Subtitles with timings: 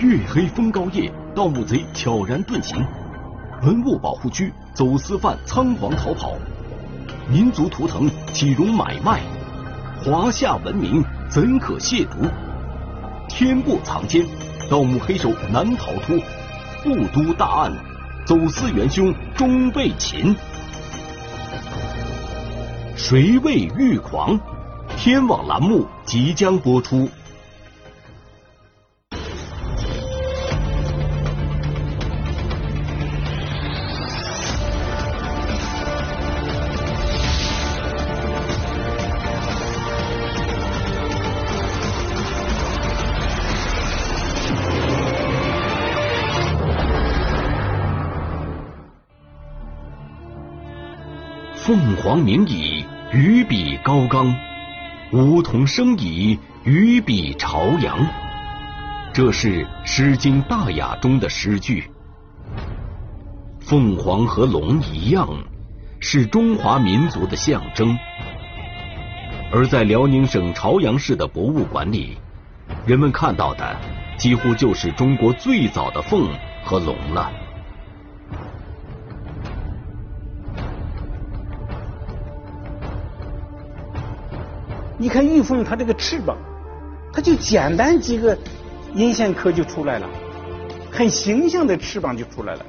[0.00, 2.84] 月黑风高夜，盗墓贼悄然遁形，
[3.62, 6.32] 文物保护区走私犯仓皇逃跑，
[7.30, 9.20] 民族图腾岂容买卖？
[10.04, 12.28] 华夏文明怎可亵渎？
[13.28, 14.26] 天不藏奸，
[14.68, 16.16] 盗墓黑手难逃脱。
[16.86, 17.72] 雾都大案，
[18.26, 20.34] 走私元凶终被擒。
[22.96, 24.38] 谁为玉狂？
[24.96, 27.08] 天网栏目即将播出。
[51.66, 54.34] 凤凰鸣矣，鱼比高冈；
[55.12, 58.06] 梧桐生矣，鱼比朝阳。
[59.14, 61.90] 这是《诗经·大雅》中的诗句。
[63.60, 65.26] 凤凰和龙一样，
[66.00, 67.96] 是中华民族的象征。
[69.50, 72.18] 而在辽宁省朝阳市的博物馆里，
[72.84, 73.74] 人们看到的
[74.18, 76.28] 几乎就是中国最早的凤
[76.62, 77.32] 和龙了。
[85.04, 86.34] 你看玉凤，它这个翅膀，
[87.12, 88.38] 它就简单几个
[88.94, 90.08] 阴线刻就出来了，
[90.90, 92.64] 很形象的翅膀就出来了。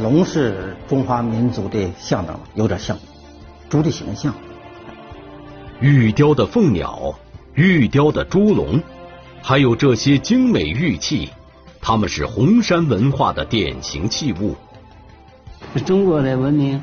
[0.00, 2.96] 龙是中华民族的象征，有点像
[3.68, 4.32] 猪的形象。
[5.80, 7.12] 玉雕的凤鸟，
[7.54, 8.80] 玉雕的猪龙，
[9.42, 11.28] 还有这些精美玉器，
[11.80, 14.54] 它们是红山文化的典型器物。
[15.84, 16.80] 中国的文明，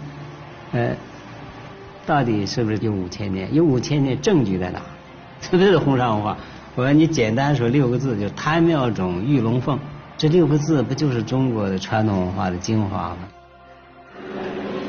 [0.73, 0.93] 呃。
[2.05, 3.51] 到底是不是有五千年？
[3.53, 4.79] 有五千年证据在哪？
[5.41, 6.37] 这不是红山文化？
[6.75, 9.79] 我说你简单说六个字，就贪庙种玉龙凤。
[10.17, 13.17] 这六个字不就是中国的传统文化的精华吗？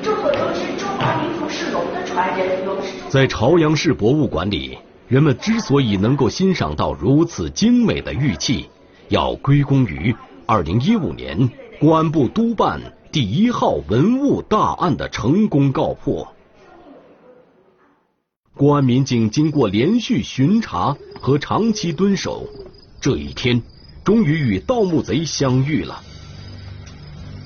[0.03, 2.93] 众所周知，中华民族是龙的传人，龙是。
[3.09, 4.79] 在朝阳市博物馆里，
[5.09, 8.69] 人们之所以能够欣赏到如此精美的玉器，
[9.09, 11.51] 要归功于二零一五年
[11.81, 16.29] 公安部督办第一号文物大案的成功告破。
[18.57, 22.49] 公安民警经过连续巡查和长期蹲守，
[23.03, 23.61] 这一天
[24.03, 26.03] 终于与盗墓贼相遇了。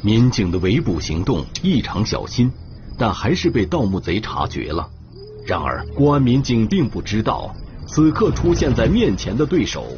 [0.02, 2.48] 民警的围捕行动异常小心，
[2.96, 4.88] 但还是被盗墓贼察觉了。
[5.44, 7.52] 然而，公安民警并不知道，
[7.88, 9.88] 此刻出现在面前的对手，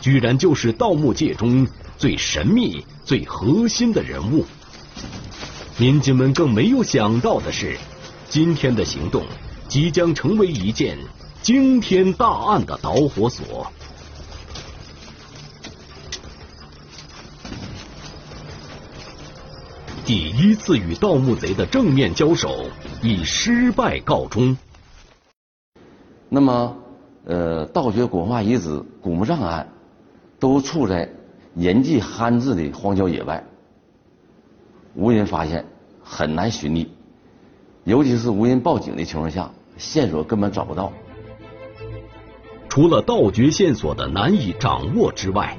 [0.00, 1.66] 居然就是盗墓界中
[1.98, 4.46] 最神秘、最核心的人物。
[5.76, 7.76] 民警们更没有想到的是，
[8.28, 9.24] 今天的行动。
[9.72, 10.98] 即将成为一件
[11.40, 13.72] 惊天大案的导火索。
[20.04, 22.66] 第一次与盗墓贼的正面交手
[23.02, 24.54] 以失败告终。
[26.28, 26.76] 那么，
[27.24, 29.66] 呃，盗掘古文化遗址古墓葬案
[30.38, 31.08] 都处在
[31.54, 33.42] 人迹罕至的荒郊野外，
[34.94, 35.64] 无人发现，
[36.04, 36.90] 很难寻觅，
[37.84, 39.50] 尤其是无人报警的情况下。
[39.82, 40.92] 线索根本找不到。
[42.68, 45.58] 除了盗掘线索的难以掌握之外，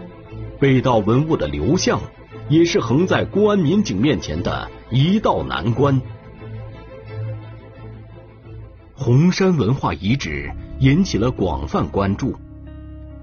[0.60, 2.02] 被盗文物的流向
[2.50, 6.02] 也是横在公安民警面前的一道难关。
[8.96, 12.36] 红山文化遗址引起了广泛关注，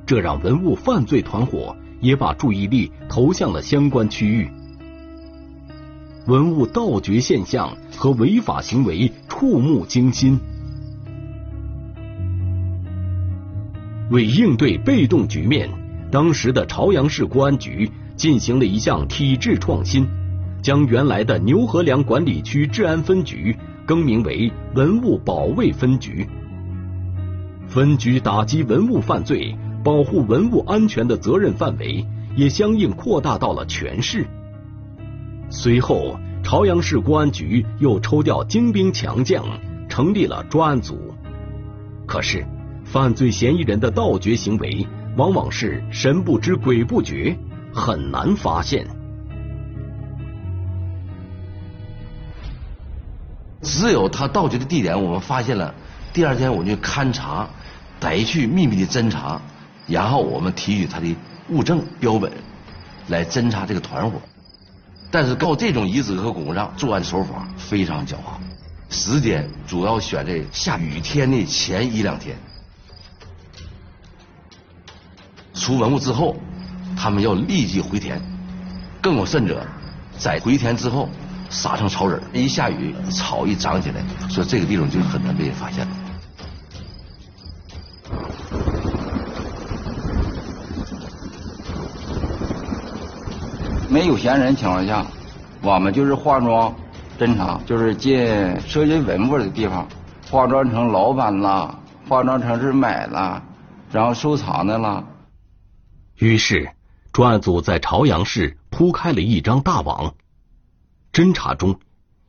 [0.07, 4.49] 这让文物犯罪团伙也把注意力投向了相关区域。
[6.27, 10.39] 文物盗掘现象和违法行为触目惊心。
[14.11, 15.71] 为应对被动局面，
[16.11, 20.07] 当时的朝阳市公安局进行了一项体制创新，
[20.61, 23.57] 将原来的牛河梁管理区治安分局
[23.87, 26.27] 更名为文物保卫分局。
[27.69, 32.05] 分局打击文物犯罪、保护文物安全的责任范围
[32.35, 34.27] 也相应扩大到了全市。
[35.51, 39.45] 随后，朝阳市公安局又抽调精兵强将，
[39.89, 41.15] 成立了专案组。
[42.07, 42.45] 可是。
[42.93, 44.85] 犯罪嫌疑人的盗掘行为
[45.17, 47.39] 往往是神不知鬼不觉，
[47.73, 48.85] 很难发现。
[53.63, 55.73] 只有他盗掘的地点我们发现了，
[56.13, 57.49] 第二天我们就勘查，
[58.01, 59.41] 逮去秘密的侦查，
[59.87, 61.15] 然后我们提取他的
[61.49, 62.33] 物证标本，
[63.07, 64.21] 来侦查这个团伙。
[65.13, 68.41] 但是靠这种遗址和古墓葬作案手法非常狡猾，
[68.89, 72.37] 时间主要选在下雨天的前一两天。
[75.61, 76.35] 出文物之后，
[76.97, 78.19] 他们要立即回填。
[79.03, 79.63] 更有甚者，
[80.19, 81.07] 在回填之后
[81.51, 85.87] 撒上草籽一下雨草一长起来，说这个地方就很难被人发现。
[93.89, 95.05] 没有闲人情况下，
[95.61, 96.75] 我们就是化妆
[97.19, 98.19] 侦查，就是进
[98.67, 99.87] 涉及文物的地方，
[100.31, 101.79] 化妆成老板啦，
[102.09, 103.43] 化妆成是买了，
[103.93, 105.05] 然后收藏的啦。
[106.21, 106.71] 于是，
[107.13, 110.15] 专案组在朝阳市铺开了一张大网。
[111.15, 111.81] 侦查中，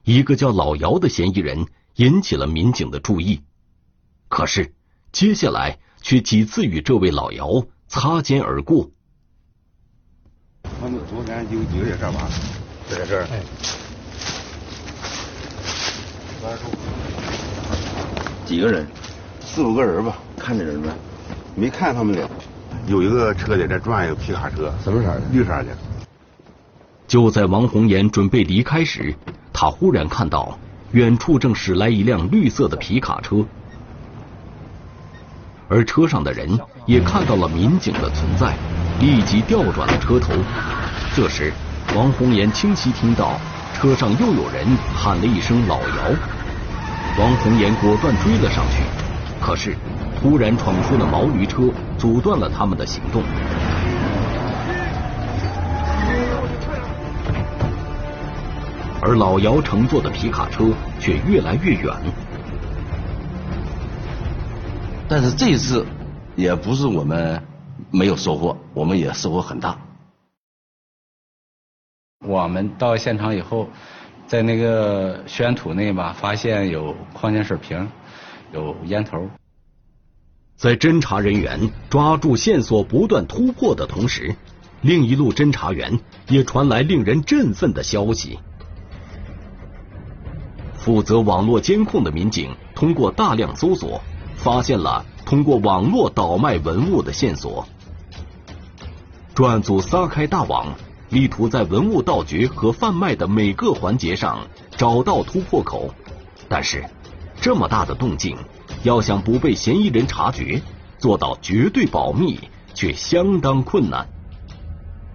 [0.05, 3.41] 一个叫老姚的嫌疑人引起了民警的注意。
[4.29, 4.73] 可是，
[5.11, 8.89] 接下来却几次与这位老姚擦肩而过。
[10.63, 12.29] 他们昨天有几个在这儿吧？
[12.87, 13.27] 在这儿。
[13.29, 13.44] 哎。
[18.45, 18.87] 几个人？
[19.41, 20.17] 四五个人吧。
[20.37, 20.89] 看见人没？
[21.55, 22.25] 没看他们俩。
[22.88, 24.74] 有一个车在这转，有皮卡车。
[24.83, 25.22] 什么色的？
[25.31, 25.68] 绿色的。
[27.07, 29.13] 就在王红岩准备离开时，
[29.51, 30.57] 他忽然看到
[30.92, 33.45] 远处正驶来一辆绿色的皮卡车，
[35.68, 38.56] 而车上的人也看到了民警的存在。
[39.00, 40.31] 立即调转了车头。
[41.16, 41.51] 这时，
[41.95, 43.39] 王红岩清晰听到
[43.74, 45.88] 车上又有人喊了一声“老姚”。
[47.19, 48.83] 王红岩果断追了上去，
[49.42, 49.75] 可是
[50.21, 53.23] 突然闯出了毛驴车，阻断了他们的行动。
[59.01, 61.95] 而老姚乘坐的皮卡车却越来越远。
[65.09, 65.85] 但是这次
[66.35, 67.41] 也不是我们。
[67.89, 69.77] 没有收获，我们也收获很大。
[72.25, 73.68] 我们到现场以后，
[74.27, 77.89] 在那个宣土内吧，发现有矿泉水瓶，
[78.53, 79.27] 有烟头。
[80.61, 84.35] 在侦查人员抓住线索、不断突破的同时，
[84.81, 88.37] 另一路侦查员也传来令人振奋的消息。
[90.75, 93.99] 负责网络监控的民警通过大量搜索，
[94.35, 97.67] 发现了通过网络倒卖文物的线索。
[99.33, 100.67] 专案组撒开大网，
[101.09, 104.37] 力图在文物盗掘和贩卖的每个环节上
[104.77, 105.91] 找到突破口。
[106.47, 106.85] 但是，
[107.41, 108.37] 这么大的动静，
[108.83, 110.62] 要想不被嫌疑人察觉，
[110.98, 112.39] 做到绝对保密，
[112.74, 114.07] 却相当困难。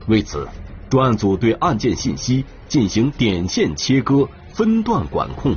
[0.07, 0.47] 为此，
[0.89, 5.55] 专案组对案件信息进行点线切割、分段管控。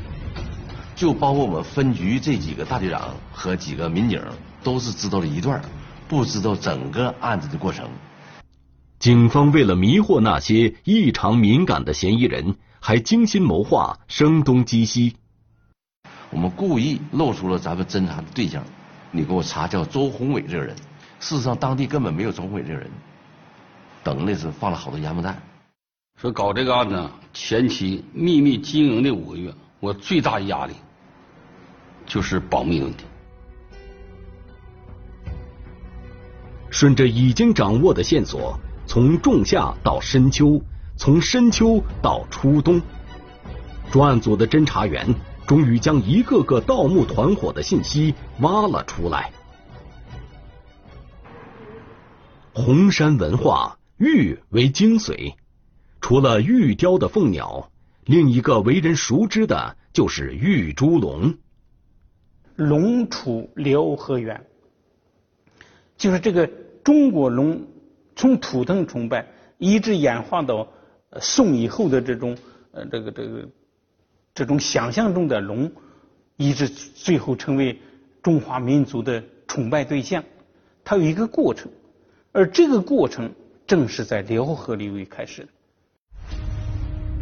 [0.96, 4.20] 就包括我们分局这几个大队长和几个民警，
[4.64, 5.62] 都是知道了一段，
[6.08, 7.88] 不知道整个案子的过程。
[8.98, 15.16] 警方为了迷惑那些异常敏感的嫌疑人，还精心谋划，声东击西。
[16.32, 18.64] 我们故意露出了咱们侦查的对象，
[19.12, 20.76] 你给我查叫周宏伟这个人。
[21.20, 22.90] 事实上，当地根本没有周宏伟这个人。
[24.04, 25.38] 等那是放了好多烟幕弹。
[26.22, 30.74] 说搞这个案子前期秘密经营的五个月，我最大压力
[32.06, 33.06] 就是保密问题。
[36.70, 38.58] 顺着已经掌握的线索。
[38.86, 40.60] 从仲夏到深秋，
[40.96, 42.82] 从深秋到初冬，
[43.92, 45.14] 专案组的侦查员
[45.50, 49.32] 终于将一个个盗墓团伙的信息挖了出来。
[52.54, 55.34] 红山文化玉为精髓，
[56.02, 57.72] 除了玉雕的凤鸟，
[58.06, 61.36] 另一个为人熟知的就是玉猪龙。
[62.56, 64.46] 龙出辽河源，
[65.98, 66.46] 就是这个
[66.84, 67.66] 中国龙。
[68.16, 69.26] 从图腾崇拜
[69.58, 70.68] 一直演化到
[71.22, 72.38] 宋以后的这种
[72.72, 73.48] 呃这个这个
[74.40, 75.70] 这种想象中的龙，
[76.38, 77.78] 一直最后成为
[78.24, 80.24] 中华民族的崇拜对象，
[80.86, 81.70] 它有一个过程，
[82.32, 83.30] 而这个过程
[83.68, 85.50] 正是在辽河流域开始的。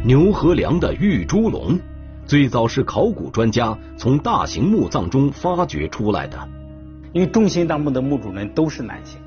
[0.04, 1.76] 牛河梁的玉猪龙，
[2.24, 6.48] 最早是考古专家从大型墓葬中发掘出来的，
[7.12, 9.18] 因为中心大墓的墓主人都是男性，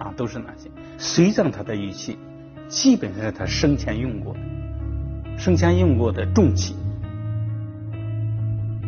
[0.00, 0.72] 啊都是男性。
[0.98, 2.18] 随葬他的玉器，
[2.66, 4.40] 基本上是他生前用过的，
[5.38, 6.74] 生前用过的重器。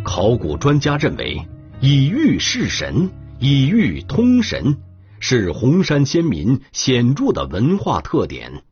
[0.04, 1.49] 考古专家认为，
[1.80, 4.76] 以玉示神，以玉通神，
[5.18, 8.62] 是红山先民显著的文化特点。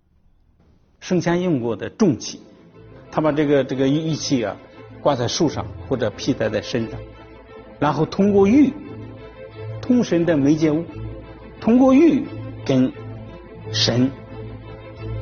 [1.01, 2.41] 生前用过的重器，
[3.11, 4.57] 他把这个这个玉器啊
[5.01, 7.01] 挂在树上或者披戴在身上，
[7.81, 8.73] 然后通过玉
[9.81, 10.85] 通神的媒介物，
[11.61, 12.23] 通过玉
[12.65, 12.93] 跟。
[13.73, 14.11] 神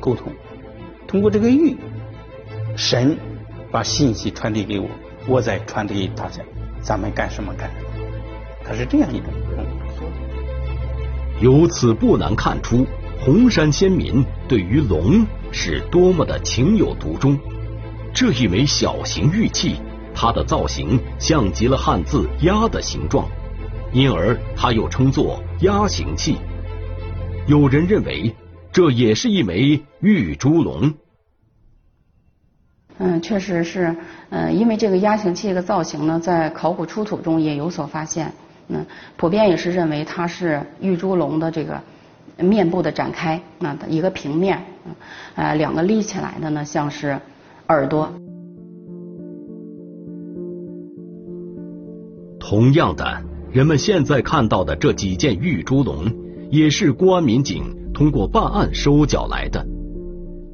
[0.01, 0.33] 沟通，
[1.07, 1.77] 通过这个玉，
[2.75, 3.17] 神
[3.71, 4.89] 把信息传递给我，
[5.31, 6.43] 我再传递给大家，
[6.83, 8.05] 咱们干什么干什么，
[8.65, 9.29] 它是这样一种。
[11.41, 12.85] 由此不难看出，
[13.21, 17.39] 红山先民对于龙是多么的情有独钟。
[18.13, 19.77] 这一枚小型玉器，
[20.13, 23.25] 它的造型像极了汉字“鸭”的形状，
[23.93, 26.39] 因而它又称作鸭形器。
[27.47, 28.35] 有人认为，
[28.73, 30.93] 这也是一枚玉猪龙。
[33.03, 33.97] 嗯，确实是，
[34.29, 38.31] 嗯，因为这个鸭形器的造型呢，在考古出土中也有所发现，
[38.69, 38.85] 嗯，
[39.17, 41.81] 普遍也是认为它是玉猪龙的这个
[42.37, 44.63] 面部的展开，那一个平面，
[45.35, 47.19] 呃，两个立起来的呢，像是
[47.69, 48.13] 耳朵。
[52.39, 56.05] 同样的，人们现在看到的这几件玉猪龙，
[56.51, 57.65] 也是公安民警
[57.95, 59.67] 通过办案收缴来的，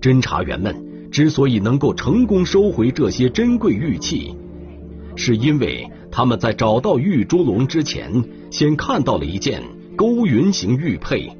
[0.01, 0.86] 侦查员们。
[1.11, 4.37] 之所以能够成功收回这些珍贵玉器，
[5.15, 9.63] 是因为他们在找到玉猪龙之前，先看到了一件
[9.97, 11.31] 勾云形玉佩。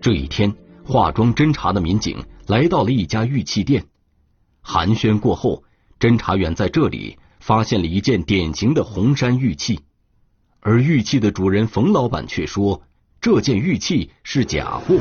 [0.00, 3.84] 这一天，化妆侦查的民警来到了一家玉器店，
[4.60, 5.62] 寒暄过后，
[5.98, 9.80] 侦查员在这里发现了一件典型的红山玉器，
[10.60, 12.82] 而玉器的主人冯老板却说，
[13.20, 14.98] 这件玉器是假货。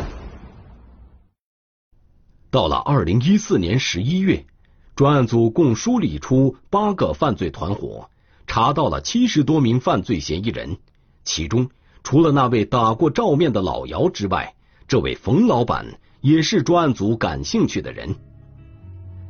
[2.53, 4.45] 到了二零一四年十一月，
[4.95, 8.11] 专案组共梳理出八个犯罪团伙，
[8.45, 10.77] 查到了七十多名犯罪嫌疑人。
[11.23, 11.67] 其中，
[12.03, 14.53] 除了那位打过照面的老姚之外，
[14.87, 18.13] 这位冯老板也是专案组感兴趣的人。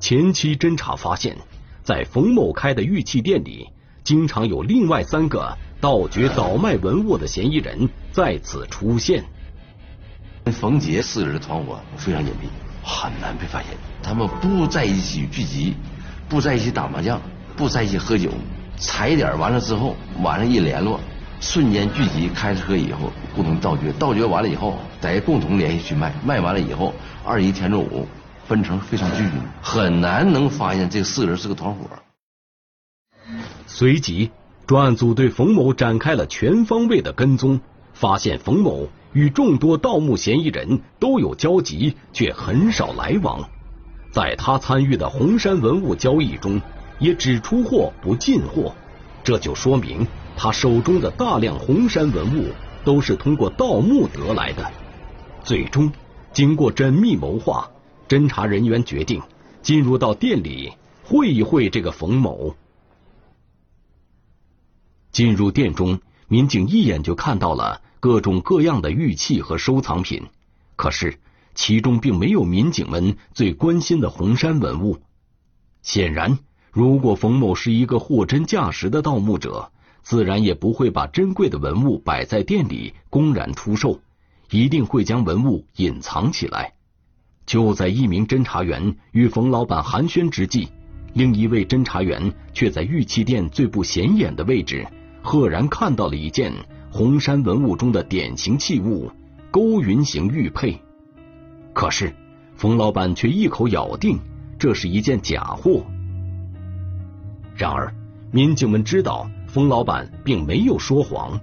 [0.01, 1.37] 前期侦查发现，
[1.81, 3.69] 在冯某开的玉器店里，
[4.03, 9.23] 经常有另外三个盗掘倒卖文物的嫌疑人在此出现。
[10.47, 12.62] 冯杰四人的团伙非常隐蔽。
[12.83, 13.69] 很难被发现。
[14.03, 15.73] 他们不在一起聚集，
[16.27, 17.21] 不在一起打麻将，
[17.55, 18.29] 不在一起喝酒。
[18.77, 20.99] 踩点完了之后，晚上一联络，
[21.39, 23.91] 瞬间聚集，开车以后共同盗掘。
[23.93, 26.13] 盗掘完了以后，再共同联系去卖。
[26.25, 28.07] 卖完了以后，二一天中武
[28.47, 31.87] 分成非常均匀，很难能发现这四人是个团伙。
[33.67, 34.31] 随即，
[34.67, 37.61] 专案组对冯某展开了全方位的跟踪，
[37.93, 38.89] 发现冯某。
[39.13, 43.47] 与众多盗墓嫌疑人都有交集，却很少来往。
[44.11, 46.61] 在他参与的红山文物交易中，
[46.99, 48.73] 也只出货不进货，
[49.23, 50.05] 这就说明
[50.35, 52.47] 他手中的大量红山文物
[52.83, 54.71] 都是通过盗墓得来的。
[55.43, 55.91] 最终，
[56.31, 57.69] 经过缜密谋划，
[58.07, 59.21] 侦查人员决定
[59.61, 62.55] 进入到店里会一会这个冯某。
[65.11, 67.81] 进入店中，民警一眼就看到了。
[68.03, 70.23] 各种各样的玉器和收藏品，
[70.75, 71.19] 可是
[71.55, 74.99] 其中并没有民警们最关心的红山文物。
[75.83, 76.37] 显然，
[76.73, 84.01] 如果冯某是一个货真价实的盗墓者，自然也不会把珍贵的文物摆在店里公然出售，
[84.49, 86.73] 一定会将文物隐藏起来。
[87.45, 90.67] 就在一名侦查员与冯老板寒暄之际，
[91.13, 94.85] 另一位侦查员却在玉器店最不显眼的位置，
[95.21, 96.53] 赫然看到了一件。
[96.95, 99.09] 红山文物中的典型器物——
[99.49, 100.77] 勾云形玉佩，
[101.73, 102.13] 可是
[102.55, 104.19] 冯老板却一口咬定
[104.59, 105.83] 这是一件假货。
[107.55, 107.91] 然而，
[108.29, 111.41] 民警们知道冯老板并没有说谎。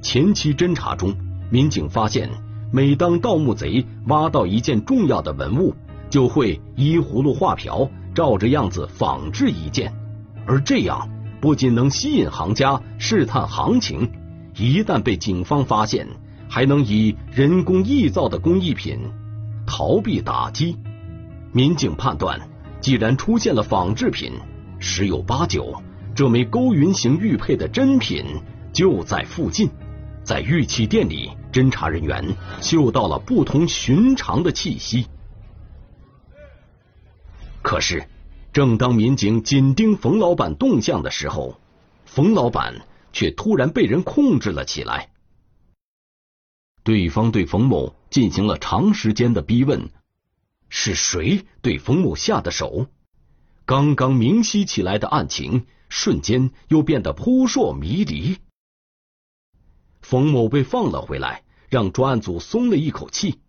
[0.00, 1.14] 前期侦查中，
[1.50, 2.30] 民警发现，
[2.72, 5.74] 每当盗墓贼挖到一件重要的文物，
[6.08, 9.92] 就会依葫芦画瓢，照着样子仿制一件，
[10.46, 11.06] 而这样
[11.38, 14.10] 不仅能吸引行家试探行情。
[14.56, 16.06] 一旦被警方发现，
[16.48, 18.98] 还能以人工臆造的工艺品
[19.66, 20.76] 逃避打击。
[21.52, 22.40] 民警判断，
[22.80, 24.32] 既然出现了仿制品，
[24.78, 25.74] 十有八九
[26.14, 28.24] 这枚勾云形玉佩的真品
[28.72, 29.68] 就在附近。
[30.22, 32.24] 在玉器店里，侦查人员
[32.60, 35.06] 嗅到了不同寻常的气息。
[37.60, 38.06] 可是，
[38.52, 41.60] 正当民警紧盯冯老板动向的时候，
[42.04, 42.74] 冯老板。
[43.14, 45.10] 却突然被人控制了起来。
[46.82, 49.88] 对方对冯某进行了长时间的逼问，
[50.68, 52.88] 是谁对冯某下的手？
[53.64, 58.36] 刚刚明晰起来的案情，瞬间又变得扑朔迷离。
[60.02, 63.40] 冯某被放了回来，让专案组松了一口气。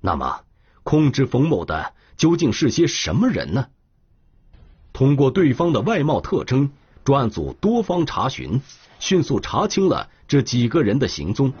[0.00, 0.44] 那么，
[0.82, 3.68] 控制冯某的究竟是些什么人呢？
[4.92, 6.72] 通过对方的外貌特征，
[7.04, 8.60] 专案组多方查询。
[8.98, 11.52] 迅速查清了这几个人的行踪。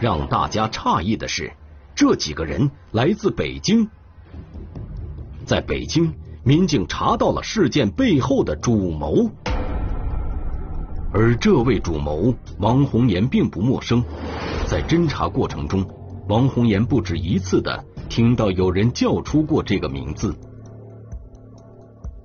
[0.00, 1.52] 让大家诧异的是，
[1.94, 3.88] 这几个人来自北京。
[5.46, 9.30] 在北京，民警查到了事件背后的主谋。
[11.12, 14.04] 而这位主谋王红岩并不陌生，
[14.66, 15.88] 在侦查过程中，
[16.28, 20.36] 王红岩不止一次的听到有人叫出过这个名字。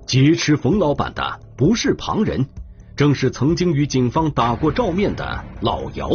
[0.06, 2.46] 劫持冯老板的不是旁人，
[2.94, 6.10] 正是曾经与警方打过照面的老姚。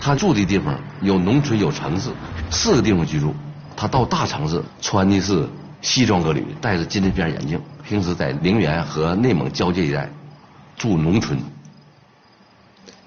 [0.00, 2.10] 他住的地方有农村有城市，
[2.50, 3.34] 四个地方居住。
[3.76, 5.46] 他到大城市穿的是
[5.82, 7.60] 西装革履，戴着金丝边眼镜。
[7.84, 10.10] 平时在陵园和内蒙交界一带
[10.76, 11.38] 住农村。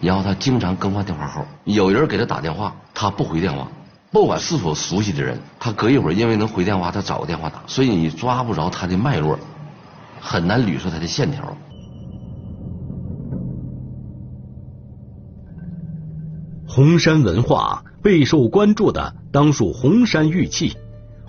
[0.02, 3.68] 然后他经常更换电话号，有人给他打电话，他不回电话。
[4.12, 7.62] 不管是否熟悉的人，他隔一会儿因为能回电话，他找个电话打。
[7.68, 9.40] 所以你抓不着他的脉络，
[10.20, 11.56] 很难捋出他的线条。
[16.68, 20.76] 红山文化备受关注的当属红山玉器。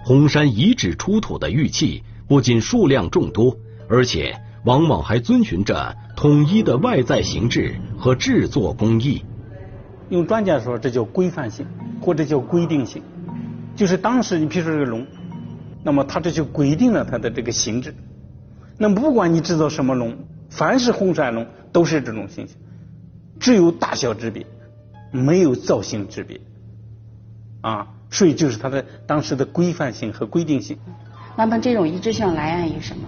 [0.04, 3.56] 红山遗址出土的玉器不仅数量众多，
[3.88, 9.24] 而且往往还遵循着统一的外在形制和制作工艺。
[10.10, 11.66] 用专家说，这叫规范性，
[12.00, 13.02] 或者叫规定性。
[13.74, 15.06] 就是当时你比如说这个龙，
[15.82, 17.94] 那么它这就规定了它的这个形制。
[18.78, 20.16] 那么不管你制造什么龙，
[20.50, 22.56] 凡是红山龙都是这种形象，
[23.38, 24.46] 只有大小之别。
[25.14, 26.40] 没有造型之别，
[27.60, 30.78] 啊，所以就是它的当时的规范性和规定性。
[31.36, 33.06] 那么这种一致性来源于什么？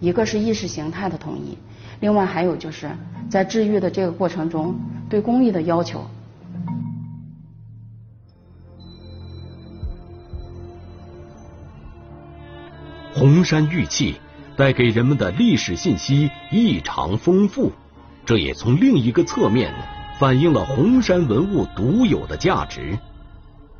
[0.00, 1.58] 一个是意识形态的统一，
[2.02, 2.90] 另外还有就是
[3.30, 4.74] 在治愈的这个过程中
[5.08, 6.04] 对工艺的要求。
[13.14, 14.20] 红山玉器
[14.56, 17.70] 带给人们的历史信息异常丰富，
[18.26, 19.72] 这也从另一个侧面。
[20.18, 22.96] 反映了红山文物独有的价值，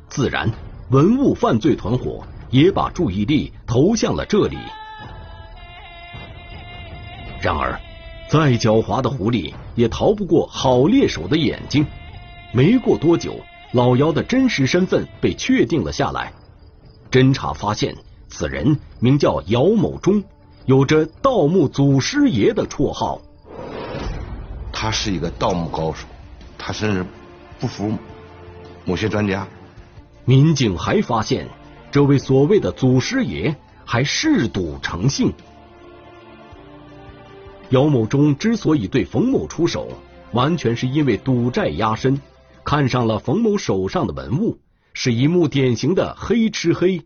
[0.09, 0.49] 自然，
[0.89, 4.57] 文物犯罪团伙也把注意力投向了这里。
[7.41, 7.79] 然而，
[8.33, 11.85] 再狡猾的狐狸也逃不过好猎手的眼睛。
[12.51, 13.39] 没过多久，
[13.73, 16.33] 老姚的真实身份被确定了下来。
[17.11, 17.95] 侦查发现，
[18.27, 20.23] 此人名叫姚某忠，
[20.65, 23.21] 有着“盗墓祖师爷”的绰号。
[24.71, 26.07] 他是一个盗墓高手。
[26.57, 27.05] 他甚至
[27.59, 27.93] 不服
[28.83, 29.47] 某些专家。
[30.25, 31.47] 民警还发现，
[31.91, 33.55] 这位所谓的祖师爷
[33.85, 35.31] 还嗜赌成性。
[37.69, 39.87] 姚某忠之所以对冯某出手，
[40.31, 42.21] 完全是因为赌债压身，
[42.63, 44.59] 看上了冯某手上的文物，
[44.93, 47.03] 是一幕典型的黑吃黑。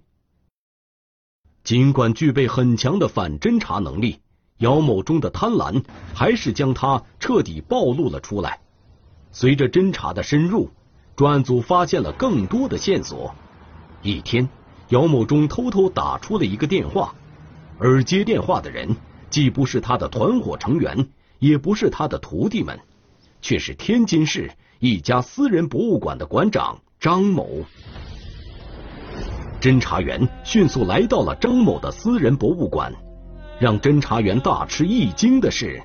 [1.64, 4.20] 尽管具备很强的反侦查能力，
[4.60, 8.60] 姚某忠的贪婪还是将他彻底暴露了出来。
[9.32, 10.70] 随着侦查的深入，
[11.16, 13.34] 专案组发现了更多的线索。
[14.02, 14.48] 一天，
[14.90, 17.14] 姚某忠偷偷打出了一个电话，
[17.78, 18.96] 而接电话的人
[19.30, 21.08] 既不是他的团伙成员，
[21.40, 22.80] 也不是他的徒弟们，
[23.42, 27.48] 却是天津市一家私人博物馆的馆长张某。
[29.60, 32.94] 侦查员迅速来到了张某的私人博物馆，
[33.60, 35.82] 让侦查员大吃一惊的是，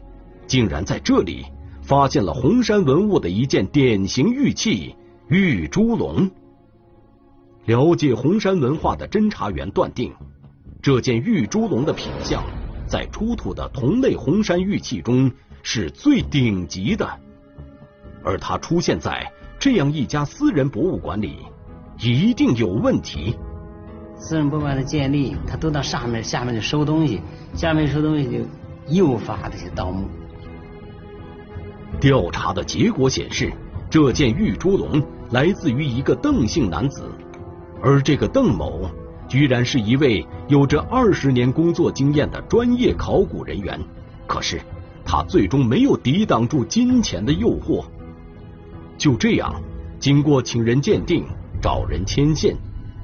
[0.46, 1.44] 竟然在这里。
[1.84, 4.94] 发现了红山文物的一件典型玉器
[5.26, 6.30] 玉猪龙。
[7.64, 10.12] 了解红山文化的侦查员断定，
[10.80, 12.40] 这件玉猪龙的品相
[12.92, 17.08] 在出土的同类红山玉器中是最顶级的，
[18.22, 21.38] 而它出现在这样一家私人博物馆里，
[21.98, 23.34] 一定有问题。
[24.16, 27.22] 私人博物馆的建立，他都到上面、下面去收东西，
[27.54, 30.06] 下面收东西就诱发这些盗墓。
[31.98, 33.50] 调查的结果显示，
[33.88, 37.10] 这件玉猪龙来自于一个邓姓男子，
[37.82, 38.86] 而这个邓某
[39.32, 43.80] 居然是一位有着二十年工作经验的专业考古人员。
[44.26, 44.60] 可是，
[45.06, 47.82] 他最终没有抵挡住金钱的诱惑。
[48.98, 49.58] 就这样，
[49.98, 51.24] 经过请人鉴定、
[51.62, 52.54] 找人牵线，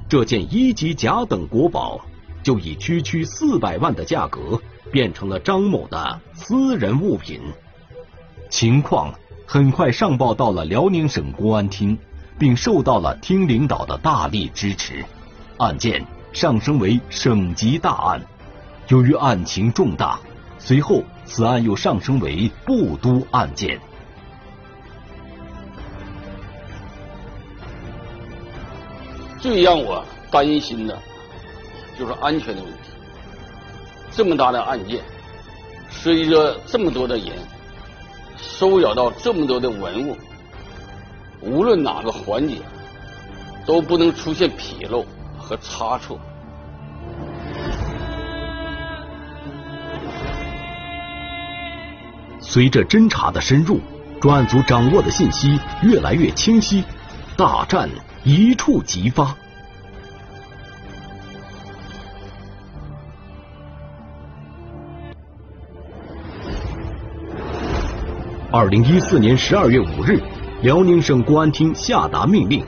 [0.07, 1.99] 这件一级甲等国宝
[2.43, 4.61] 就以区区四百万的价格
[4.91, 7.41] 变成了张某的私人物品。
[8.51, 9.11] 情况
[9.47, 11.97] 很快上报到了辽宁省公安厅，
[12.37, 15.03] 并受到了厅领导的大力支持，
[15.57, 18.21] 案件上升为省级大案。
[18.87, 20.19] 由于案情重大，
[20.57, 23.79] 随后此案又上升为部都案件。
[29.39, 30.97] 最让我担心的，
[31.97, 32.89] 就是安全的问题。
[34.11, 35.01] 这么大的案件，
[35.89, 37.27] 涉及着这么多的人。
[38.41, 40.17] 收缴到这么多的文物，
[41.41, 42.55] 无论哪个环节
[43.65, 45.05] 都不能出现纰漏
[45.49, 46.19] 和差错
[52.39, 53.79] 随着侦查的深入
[54.21, 56.83] 专案组掌握的信息越来越清晰
[57.35, 57.89] 大战
[58.23, 59.33] 一触即发。
[68.51, 70.21] 二零一四年十二月五日
[70.61, 72.65] 辽宁省公安厅下达命令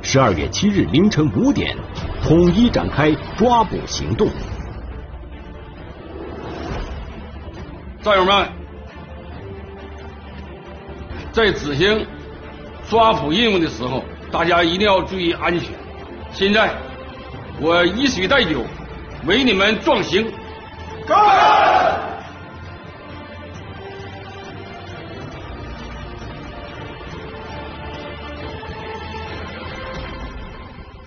[0.00, 1.76] 十二月七日凌晨五点
[2.26, 4.26] 统一展开抓捕行动。
[8.02, 8.48] 战友们，
[11.32, 12.06] 在执行
[12.88, 15.68] 抓捕任务的时候，大家一定要注意安全。
[16.32, 16.74] 现在，
[17.60, 18.64] 我以水代酒，
[19.26, 20.26] 为你们壮行。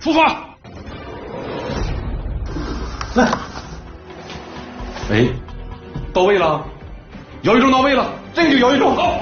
[0.00, 0.47] 出发！
[3.18, 3.28] 来，
[5.10, 5.26] 哎，
[6.12, 6.64] 到位了，
[7.42, 8.94] 摇一中到位了，这个就摇一中。
[8.94, 9.18] 好，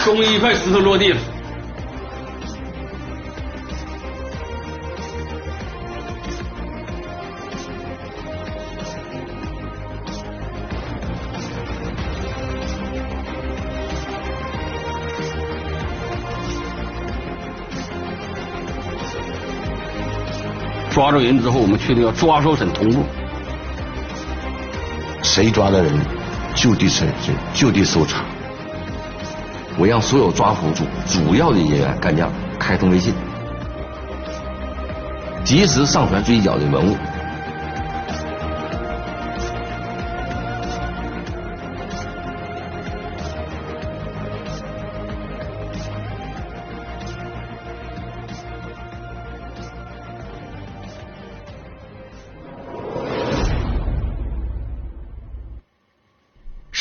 [0.00, 1.18] 终于一块石头落地了。
[20.94, 23.02] 抓住人之后，我们确定要抓收审同步。
[25.24, 25.92] 谁抓的人，
[26.54, 28.22] 就地审讯，就地搜查。
[29.76, 32.30] 我让所有抓捕组主要的人员干将
[32.60, 33.12] 开通微信，
[35.42, 36.96] 及时上传追缴的文物。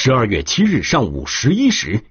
[0.05, 2.01] 十二月七日上午十一时，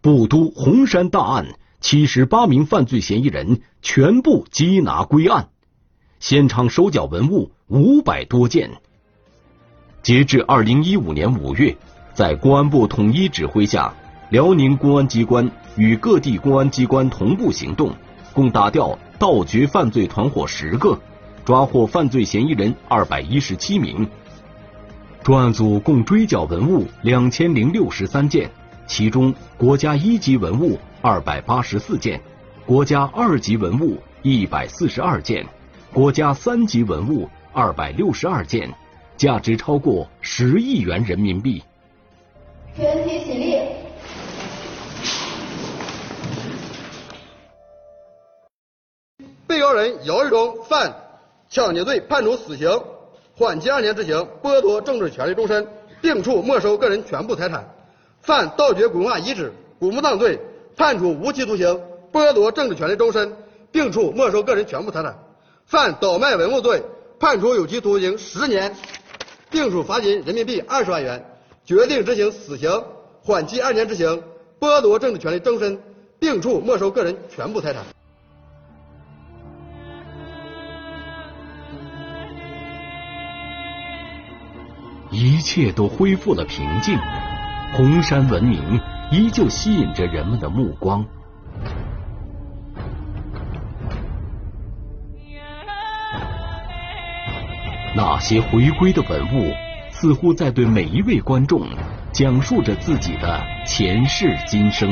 [0.00, 1.46] 布都红山大案
[1.82, 5.50] 七十八名犯罪嫌疑人全部缉拿归案，
[6.18, 8.70] 现场收缴文物五百多件。
[10.02, 11.76] 截至二零一五年五月，
[12.14, 13.94] 在公安部统一指挥下，
[14.30, 17.94] 辽宁公安机关与各地公安机关同步行动，
[18.32, 20.98] 共打掉盗掘犯罪团伙十个，
[21.44, 24.08] 抓获犯罪嫌疑人二百一十七名。
[25.26, 28.48] 专案组共追缴文物两千零六十三件，
[28.86, 32.20] 其中国家一级文物二百八十四件，
[32.64, 35.44] 国家二级文物一百四十二件，
[35.92, 38.72] 国家三级文物二百六十二件，
[39.16, 41.60] 价值超过十亿元人民币。
[42.76, 43.58] 全体起立。
[49.44, 50.94] 被告人姚玉忠犯
[51.48, 52.70] 抢劫罪，判处死刑。
[53.38, 55.68] 缓期二年执行，剥夺政治权利终身，
[56.00, 57.60] 并处没收个人全部财产；
[58.22, 60.40] 犯盗掘古文化遗址、古墓葬罪，
[60.74, 61.78] 判处无期徒刑，
[62.10, 63.36] 剥夺政治权利终身，
[63.70, 65.12] 并处没收个人全部财产；
[65.66, 66.82] 犯倒卖文物罪，
[67.20, 68.74] 判处有期徒刑十年，
[69.50, 71.22] 并处罚金人民币二十万元，
[71.66, 72.70] 决定执行死刑，
[73.22, 74.22] 缓期二年执行，
[74.58, 75.78] 剥夺政治权利终身，
[76.18, 77.82] 并处没收个人全部财产。
[85.18, 86.94] 一切都恢复了平静，
[87.72, 88.78] 红山文明
[89.10, 91.02] 依旧吸引着人们的目光。
[97.94, 99.54] 那些回归的文物，
[99.90, 101.66] 似乎在对每一位观众
[102.12, 104.90] 讲述着自己的前世今生。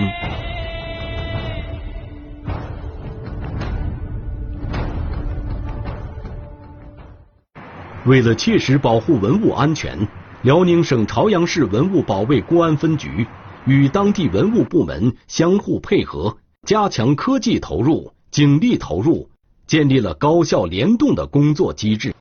[8.07, 10.07] 为了切实保护文物安全，
[10.43, 13.27] 辽宁省朝阳市文物保卫公安分局
[13.65, 16.37] 与当地文物部门相互配合，
[16.67, 19.31] 加强科技投入、警力投入，
[19.67, 22.15] 建立了高效联动的工作机制。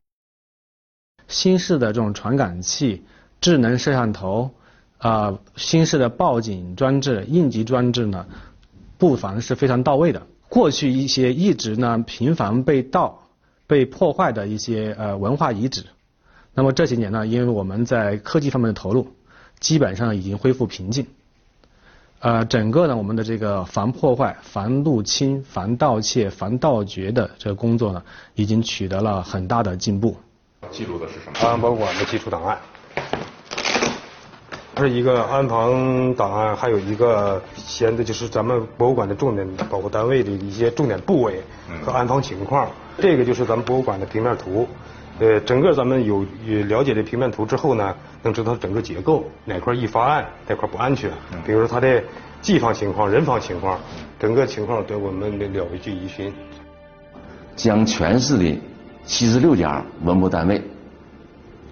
[1.28, 3.04] 新式的这种传感器、
[3.41, 4.52] 智能摄像头、
[5.00, 8.26] 啊新式的报警装置、应急装置呢，
[8.98, 10.26] 布防是非常到位的。
[10.48, 13.19] 过去一些一直呢频繁被盗。
[13.67, 15.86] 被破坏的一些呃文化遗址，
[16.54, 19.08] 那么这几年呢，因为我们在科技方面的投入，
[19.60, 21.08] 基本上已经恢复平静。
[22.19, 28.02] 呃，整个呢，我们的这个防破坏、防入侵、防盗窃、防盗掘的这个工作呢，
[28.36, 30.15] 已经取得了很大的进步。
[30.71, 31.34] 记录的是什么？
[31.41, 32.58] 档案保馆的基础档案。
[34.78, 41.43] 是一个安防档案，还有一个现在就是咱们博物馆的重点保护单位的一些重点部位
[41.86, 42.71] 和安防情况。
[42.97, 44.67] 这个就是咱们博物馆的平面图。
[45.19, 46.25] 呃，整个咱们有
[46.67, 51.12] 了解这平面图之后呢，能知道整个结构哪块易发案，哪块不安全。
[51.45, 52.03] 比如说它的
[52.41, 53.79] 技方情况、人防情况，
[54.19, 56.34] 整个情况对我们了了据一询。
[57.56, 58.60] 将全市的
[59.06, 60.60] 七十六家文物单位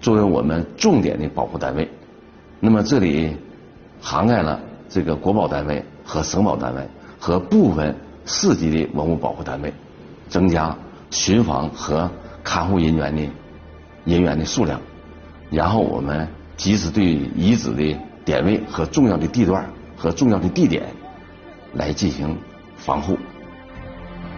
[0.00, 1.88] 作为我们重点的保护单位，
[2.60, 3.36] 那么这里
[4.00, 6.82] 涵盖了这个国保单位和省保单位
[7.18, 7.92] 和部分
[8.24, 9.74] 市级的文物保护单位，
[10.28, 10.76] 增加
[11.12, 12.10] 巡防和。
[12.44, 13.22] 看护人员的
[14.04, 14.80] 人员的数量，
[15.48, 17.04] 然后我们及时对
[17.36, 19.64] 遗址的点位和重要的地段
[19.96, 20.82] 和重要的地点
[21.74, 22.36] 来进行
[22.76, 23.16] 防护。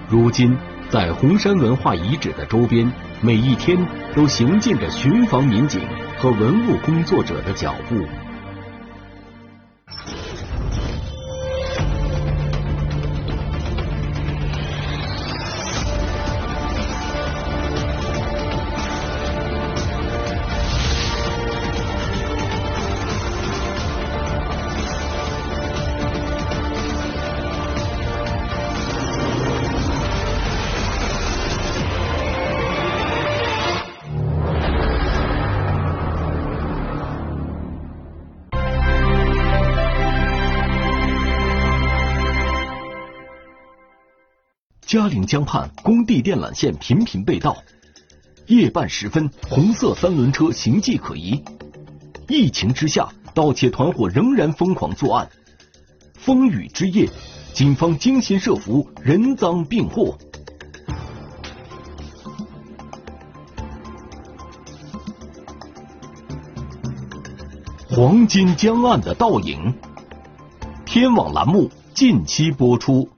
[0.06, 0.54] 如今，
[0.90, 3.74] 在红山文化遗址的周边，每一天
[4.14, 5.80] 都行进着巡防民警
[6.18, 7.96] 和文物工作者的脚步。
[44.94, 47.56] 嘉陵江畔工地电缆线频频被盗，
[48.46, 51.42] 夜半时分，红色三轮车形迹可疑。
[52.28, 55.28] 疫情之下，盗窃团伙仍然疯狂作案。
[56.14, 57.10] 风雨之夜，
[57.52, 60.16] 警方精心设伏，人赃并获。
[67.90, 69.74] 黄金江岸的倒影，
[70.86, 73.08] 天网栏目近期播出。